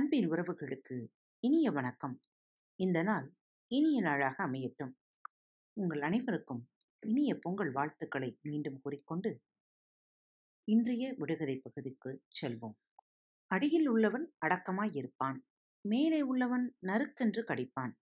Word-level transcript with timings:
அன்பின் 0.00 0.30
உறவுகளுக்கு 0.30 1.06
இனிய 1.38 1.70
வணக்கம். 1.70 2.22
இந்த 2.74 3.02
நாள் 3.02 3.34
இனிய 3.66 4.00
நாளாக 4.00 4.44
அமையட்டும். 4.44 4.92
உங்கள் 5.72 6.00
அனைவருக்கும் 6.00 6.70
இனிய 7.06 7.38
பொங்கல் 7.40 7.72
வாழ்த்துக்களை 7.72 8.38
மீண்டும் 8.42 8.80
கூறிக்கொண்டு 8.82 9.42
இன்றைய 10.64 11.14
விடுகதை 11.16 11.60
பகுதிக்கு 11.62 12.24
செல்வோம். 12.40 12.74
அடியில் 13.46 13.86
உள்ளவன் 13.86 14.34
அடக்கமாய் 14.46 14.96
இருப்பான். 14.96 15.46
மேலே 15.88 16.22
உள்ளவன் 16.22 16.76
நறுக்கென்று 16.86 17.44
கடிப்பான். 17.44 17.92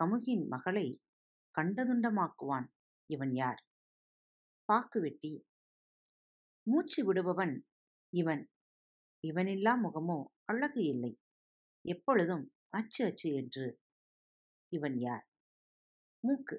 கமுகின் 0.00 0.46
மகளை 0.48 1.02
கண்டதுண்டமாக்குவான். 1.58 2.66
இவன் 3.06 3.32
யார்? 3.32 3.66
பாக்கு 4.64 5.00
வெட்டி. 5.00 5.46
மூச்சு 6.70 7.12
விடுபவன் 7.12 7.60
இவன் 8.08 8.50
இவனில்லா 9.24 9.72
முகமோ 9.82 10.24
அழகு 10.44 10.84
இல்லை. 10.84 11.18
எப்பொழுதும் 11.84 12.52
அச்சு 12.68 13.04
அச்சு 13.04 13.32
என்று. 13.32 13.80
இவன் 14.72 14.98
யார்? 14.98 15.24
மூக்கு. 16.24 16.56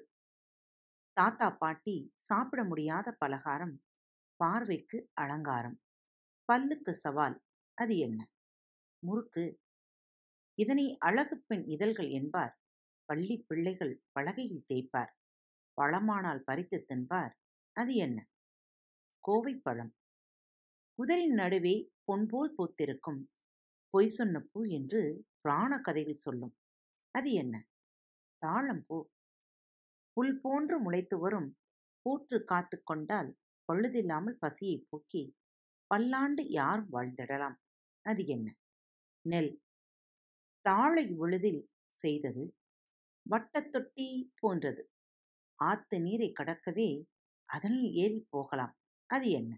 தாத்தா 1.12 1.50
பாட்டி 1.50 2.12
சாப்பிட 2.14 2.64
முடியாத 2.64 3.16
பலகாரம் 3.18 3.82
பார்வைக்கு 4.36 5.10
அலங்காரம். 5.12 5.80
பல்லுக்கு 6.48 6.90
சவால் 6.90 7.36
அது 7.78 7.98
என்ன? 7.98 8.20
முறுக்கு. 9.02 9.44
இதனை 10.58 10.96
அழகு 10.98 11.44
பெண் 11.46 11.64
இதழ்கள் 11.66 12.08
என்பார். 12.08 12.54
பள்ளி 13.04 13.44
பிள்ளைகள் 13.46 14.02
பலகையில் 14.12 14.64
தேய்ப்பார். 14.68 15.12
பழமானால் 15.74 16.42
பறித்து 16.44 16.86
தின்பார். 16.88 17.32
அது 17.76 17.94
என்ன? 17.94 18.18
கோவைப்பழம். 19.24 19.92
புதரின் 20.98 21.34
நடுவே 21.34 21.74
பொன்போல் 22.10 22.54
பூத்திருக்கும். 22.56 23.20
பொய் 23.90 24.08
சொன்ன 24.08 24.40
பூ 24.52 24.64
என்று 24.64 25.00
புராண 25.40 25.78
கதையில் 25.78 26.16
சொல்லும். 26.16 26.54
அது 27.14 27.32
என்ன? 27.32 27.54
தாழம்பூ 28.46 28.96
புல் 30.12 30.40
போன்று 30.42 30.76
முளைத்து 30.80 31.16
வரும். 31.18 31.56
பூற்று 32.02 32.44
காத்து 32.44 32.76
கொண்டால் 32.82 33.30
பழுதில்லாமல் 33.68 34.36
பசியை 34.38 34.86
போக்கி 34.88 35.22
பல்லாண்டு 35.86 36.42
யார் 36.48 36.82
வாழ்ந்திடலாம்? 36.90 37.56
அது 38.06 38.26
என்ன? 38.26 38.56
நெல். 39.20 39.52
தாழை 40.60 41.04
விழுதில் 41.06 41.62
செய்தது 41.86 42.44
வட்டத்தொட்டி 43.30 44.06
போன்றது. 44.40 44.82
ஆத்து 45.58 46.00
நீரை 46.00 46.32
கடக்கவே 46.32 46.90
அதனில் 47.48 47.92
ஏறி 47.92 48.26
போகலாம். 48.30 48.74
அது 49.10 49.28
என்ன? 49.30 49.52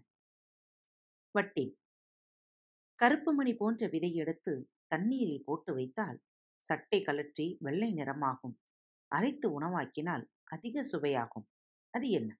வட்டி. 1.31 1.65
கருப்பு 3.03 3.33
மணி 3.33 3.53
போன்ற 3.55 3.87
விதை 3.87 4.09
எடுத்து 4.13 4.51
தண்ணீரில் 4.87 5.43
போட்டு 5.43 5.73
வைத்தால் 5.73 6.19
சட்டை 6.61 6.99
கலற்றி 7.01 7.57
வெள்ளை 7.59 7.89
நிறமாகும். 7.93 8.53
அரைத்து 9.11 9.47
உணவாக்கினால் 9.51 10.23
அதிக 10.43 10.83
சுவையாகும். 10.83 11.45
அது 11.93 12.09
என்ன? 12.09 12.31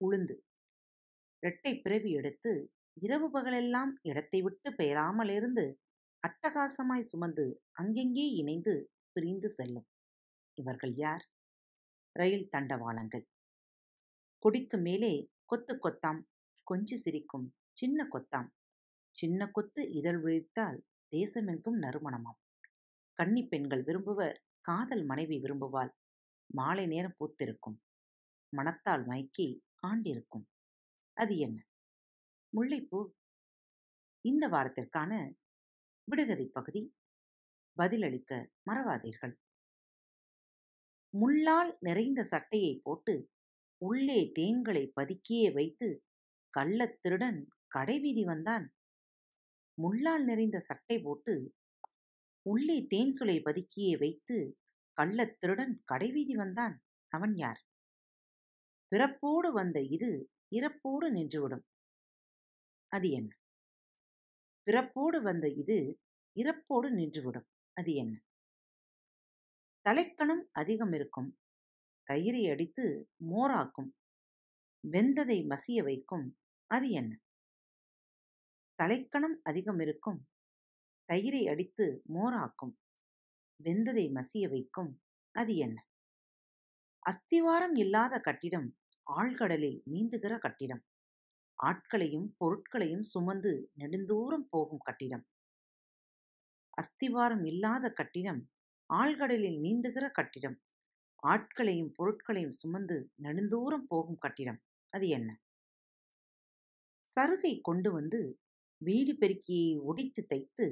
உளுந்து. 0.00 0.36
இரட்டை 1.42 1.72
பிறவி 1.80 2.10
எடுத்து 2.10 2.52
இரவு 3.02 3.30
பகலெல்லாம் 3.30 3.92
இடத்தை 4.02 4.42
விட்டு 4.42 4.74
பெயராமல் 4.74 5.28
இருந்து 5.28 5.66
அட்டகாசமாய் 6.22 7.08
சுமந்து 7.10 7.60
அங்கெங்கே 7.72 8.26
இணைந்து 8.30 8.74
பிரிந்து 9.12 9.50
செல்லும். 9.50 9.88
இவர்கள் 10.54 10.94
யார்? 10.94 11.24
ரயில் 12.12 12.48
தண்டவாளங்கள். 12.48 13.26
கொடிக்கு 14.38 14.78
மேலே 14.78 15.14
கொத்து 15.44 15.74
கொத்தாம் 15.76 16.20
கொஞ்சி 16.66 16.94
சிரிக்கும் 16.94 17.46
சின்ன 17.72 18.08
கொத்தாம் 18.14 18.48
சின்ன 19.18 19.48
கொத்து 19.48 19.92
இதழ் 19.92 20.24
விழித்தால் 20.24 20.80
தேசமெங்கும் 21.12 21.78
நறுமணமாம். 21.80 22.40
கன்னி 23.12 23.46
பெண்கள் 23.46 23.84
விரும்புவர் 23.84 24.38
காதல் 24.60 25.04
மனைவி 25.04 25.40
விரும்புவாள் 25.40 25.90
மாலை 26.46 26.86
நேரம் 26.86 27.16
பூத்திருக்கும் 27.18 27.78
மனத்தால் 28.48 29.06
மயக்கி 29.06 29.60
ஆண்டிருக்கும். 29.86 30.46
அது 31.14 31.38
என்ன? 31.38 31.66
முல்லைப்பூ. 32.52 33.10
இந்த 34.20 34.48
வாரத்திற்கான 34.48 35.32
விடுகதை 36.04 36.46
பகுதி 36.46 36.94
பதிலளிக்க 37.76 38.50
மறவாதீர்கள். 38.70 39.34
முள்ளால் 41.14 41.76
நிறைந்த 41.80 42.24
சட்டையை 42.24 42.80
போட்டு 42.82 43.30
உள்ளே 43.76 44.32
தேன்களை 44.38 44.92
பதுக்கியே 45.00 45.52
வைத்து 45.52 46.04
கள்ளத் 46.50 46.98
திருடன் 47.00 47.48
கடைவீதி 47.68 48.24
வந்தான் 48.24 48.75
முள்ளால் 49.82 50.24
நிறைந்த 50.24 50.60
சட்டை 50.60 51.00
போட்டு 51.00 51.54
உள்ளே 52.42 52.86
தேன்சுளை 52.94 53.42
பதுக்கியே 53.44 53.98
வைத்து 53.98 54.58
கள்ளத் 54.92 55.40
திருடன் 55.40 55.82
கடைவீதி 55.92 56.34
வந்தான் 56.34 56.82
அவன் 57.08 57.34
யார்? 57.34 57.66
பிறப்போடு 58.90 59.52
வந்த 59.52 59.82
இது 59.82 60.30
இறப்போடு 60.56 61.12
நின்றுவிடும். 61.14 61.64
அது 62.88 63.10
என்ன? 63.10 63.36
பிறப்போடு 64.66 65.22
வந்த 65.22 65.48
இது 65.48 65.98
இறப்போடு 66.36 66.94
நின்றுவிடும். 66.94 67.46
அது 67.72 67.94
என்ன? 67.94 68.20
தலைக்கணம் 69.80 70.48
அதிகம் 70.52 70.92
இருக்கும். 70.92 71.38
தயிரை 72.12 72.50
அடித்து 72.50 73.10
மோராக்கும். 73.30 73.90
வெந்ததை 74.90 75.46
மசிய 75.46 75.82
வைக்கும். 75.82 76.38
அது 76.66 76.90
என்ன? 76.90 77.18
தலைக்கணம் 78.82 79.40
அதிகம் 79.42 79.78
இருக்கும். 79.78 80.28
தயிரை 81.12 81.50
அடித்து 81.50 82.02
மோராக்கும். 82.14 82.78
வெந்ததை 83.64 84.12
மசிய 84.12 84.48
வைக்கும். 84.48 85.02
அது 85.30 85.56
என்ன? 85.56 85.88
அஸ்திவாரம் 87.06 87.74
இல்லாத 87.74 88.20
கட்டிடம் 88.20 88.76
ஆழ்கடலில் 89.16 89.82
நீந்துகிற 89.90 90.38
கட்டிடம். 90.38 90.84
ஆட்களையும் 91.54 92.34
பொருட்களையும் 92.36 93.02
சுமந்து 93.02 93.72
நெடுந்தூரம் 93.78 94.46
போகும் 94.50 94.78
கட்டிடம். 94.78 95.26
அஸ்திவாரம் 96.70 97.44
இல்லாத 97.44 97.92
கட்டிடம் 97.92 98.50
ஆழ்கடலில் 98.94 99.60
நீந்துகிற 99.60 100.10
கட்டிடம். 100.10 100.62
ஆட்களையும் 101.14 101.92
பொருட்களையும் 101.94 102.52
சுமந்து 102.52 103.12
நெடுந்தூரம் 103.22 103.84
போகும் 103.88 104.18
கட்டிடம். 104.18 104.62
அது 104.88 105.08
என்ன? 105.08 105.40
சருகை 107.14 107.60
கொண்டு 107.62 107.92
வந்து 107.92 108.40
வீடு 108.78 109.12
பெருக்கியை 109.14 109.80
ஒடித்து 109.80 110.26
தைத்து 110.26 110.66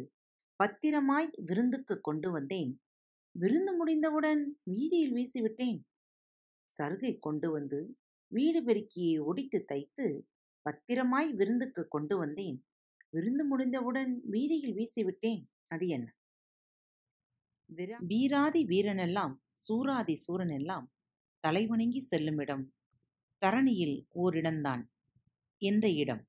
பத்திரமாய் 0.60 1.30
விருந்துக்கு 1.46 2.00
கொண்டு 2.00 2.30
வந்தேன். 2.30 2.72
விருந்து 3.34 3.72
முடிந்தவுடன் 3.76 4.42
வீதியில் 4.62 5.12
வீசிவிட்டேன் 5.12 5.78
சருகை 6.68 7.18
கொண்டு 7.18 7.50
வந்து 7.50 7.80
வீடு 8.32 8.60
பெருக்கியை 8.64 9.16
ஒடித்து 9.24 9.64
தைத்து 9.64 10.06
பத்திரமாய் 10.66 11.32
விருந்துக்கு 11.32 11.88
கொண்டு 11.88 12.16
வந்தேன். 12.18 12.58
விருந்து 13.10 13.44
முடிந்தவுடன் 13.44 14.20
வீதியில் 14.24 14.76
வீசிவிட்டேன் 14.76 15.42
அது 15.66 15.88
என்ன? 15.88 16.06
வீராதி 18.06 18.62
வீரனெல்லாம் 18.64 19.34
சூராதி 19.64 20.14
சூரனெல்லாம் 20.24 20.86
தலைவணங்கி 21.44 21.98
செல்லும் 21.98 22.38
இடம் 22.38 22.64
தரணியில் 23.42 23.96
ஓரிடம்தான் 24.14 24.82
எந்த 25.62 25.86
இடம்? 25.92 26.22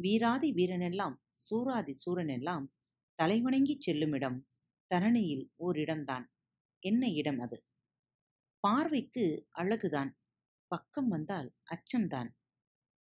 வீராதி 0.00 0.52
வீரனெல்லாம் 0.52 1.14
சூராதி 1.30 1.94
சூரனெல்லாம் 2.06 2.66
தலைவணங்கி 3.22 3.78
செல்லுமிடம் 3.86 4.38
தரணியில் 4.94 5.50
ஓரிடம்தான். 5.58 6.24
என்ன 6.80 7.08
இடம் 7.08 7.38
அது? 7.38 7.64
பார்வைக்கு 8.60 9.46
அழகுதான் 9.56 10.10
பக்கம் 10.66 11.08
வந்தால் 11.08 11.54
அச்சம்தான். 11.70 12.28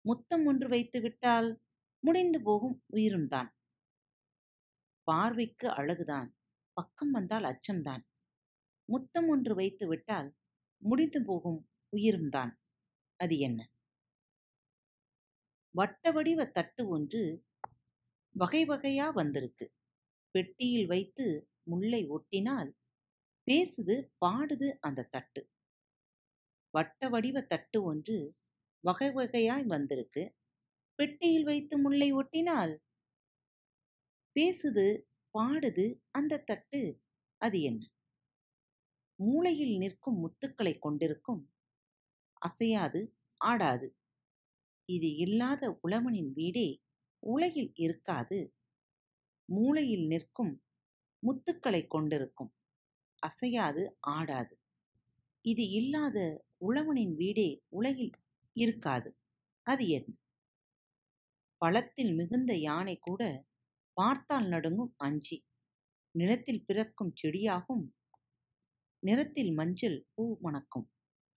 முத்தம் 0.00 0.47
ஒன்று 0.47 0.69
வைத்து 0.69 1.00
விட்டால் 1.00 1.62
முடிந்து 1.99 2.43
போகும் 2.43 2.84
உயிரும்தான். 2.93 3.49
பார்வைக்கு 5.02 5.69
அழகுதான் 5.69 6.29
பக்கம் 6.73 7.11
வந்தால் 7.11 7.43
அச்சம்தான். 7.43 8.02
முத்தம் 8.85 9.29
ஒன்று 9.29 9.55
வைத்து 9.55 9.88
விட்டால் 9.88 10.37
முடிந்து 10.79 11.25
போகும் 11.25 11.69
உயிரும்தான். 11.97 12.52
அது 13.17 13.38
என்ன? 13.38 13.74
வட்ட 15.75 16.12
வடிவ 16.12 16.41
தட்டு 16.47 16.88
ஒன்று 16.88 17.23
வகை 18.35 18.62
வகையா 18.65 19.12
வந்திருக்கு. 19.12 19.67
பெட்டியில் 20.35 20.87
வைத்து 20.87 21.26
முல்லை 21.62 22.03
ஒட்டினால் 22.11 22.71
பேசுது 23.47 23.97
பாடுது 24.21 24.69
அந்த 24.81 25.09
தட்டு. 25.11 25.43
வட்ட 26.75 27.09
வடிவ 27.09 27.41
தட்டு 27.43 27.82
ஒன்று 27.82 28.17
வகை 28.85 29.11
வகையாய் 29.11 29.67
வந்திருக்கு. 29.67 30.25
பெட்டியில் 30.99 31.44
வைத்து 31.44 31.79
முல்லை 31.79 32.12
ஒட்டினால் 32.15 32.75
பேசுது 34.37 34.87
பாடுது 35.35 35.87
அந்த 36.11 36.38
தட்டு 36.38 36.81
அது 37.41 37.62
என்ன? 37.62 37.82
மூளையில் 39.19 39.76
நிற்கும் 39.79 40.19
முத்துக்களை 40.23 40.79
கொண்டிருக்கும் 40.79 41.43
அசையாது 42.43 43.00
ஆடாது. 43.41 43.87
இது 44.89 45.17
இல்லாத 45.17 45.79
உழவனின் 45.83 46.33
வீடே 46.33 46.81
உலகில் 47.19 47.73
இருக்காது. 47.75 48.55
மூலையில் 49.45 50.07
நிற்கும் 50.07 50.63
முத்துக்களைக் 51.23 51.87
கொண்டிருக்கும். 51.87 52.55
அசையாது 53.19 53.97
ஆடாது. 54.01 54.59
இது 55.41 55.69
இல்லாத 55.69 56.45
உழவனின் 56.69 57.15
வீடே 57.15 57.63
உலகில் 57.69 58.11
இருக்காது. 58.53 59.17
அது 59.63 59.89
என்ன? 59.89 60.17
பழத்தில் 61.59 62.15
மிகுந்த 62.15 62.57
யானை 62.57 62.99
கூட 63.01 63.45
பார்த்தால் 63.93 64.49
நடுங்கும் 64.49 64.95
அஞ்சி. 64.97 65.45
நிலத்தில் 66.11 66.65
பிறக்கும் 66.65 67.15
செடியாகும். 67.23 67.85
நிறத்தில் 68.99 69.53
மஞ்சள் 69.53 70.07
பூ 70.15 70.39
மணக்கும். 70.41 70.91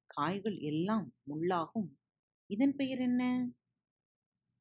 காய்கள் 0.08 0.58
எல்லாம் 0.58 1.16
முள்ளாகும். 1.30 1.90
இதன் 2.48 2.76
பெயர் 2.76 3.00
என்ன? 3.00 3.52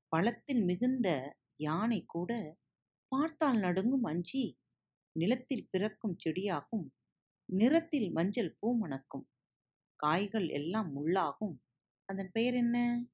பழத்தில் 0.09 0.65
மிகுந்த 0.65 1.37
யானை 1.57 2.05
கூட 2.07 2.59
பார்த்தால் 3.09 3.59
நடுங்கும் 3.59 4.03
அஞ்சி 4.03 4.59
நிலத்தில் 5.13 5.69
பிறக்கும் 5.71 6.17
செடியாகும் 6.25 6.87
நிறத்தில் 7.45 8.11
மஞ்சள் 8.11 8.57
பூ 8.61 8.79
மணக்கும் 8.79 9.29
காய்கள் 9.97 10.49
எல்லாம் 10.49 10.89
முள்ளாகும். 10.97 11.57
அதன் 12.05 12.31
பெயர் 12.33 12.55
என்ன? 12.55 13.07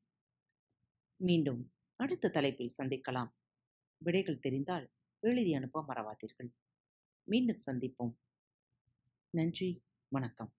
மீண்டும் 1.16 1.72
அடுத்த 1.96 2.28
தலைப்பில் 2.28 2.74
சந்திக்கலாம். 2.78 3.30
விடைகள் 3.98 4.38
தெரிந்தால் 4.38 4.90
எழுதி 5.20 5.54
அனுப்ப 5.54 5.84
மறவாதீர்கள். 5.88 6.50
மீண்டும் 7.24 7.60
சந்திப்போம். 7.66 8.14
நன்றி 9.30 9.84
வணக்கம். 10.08 10.54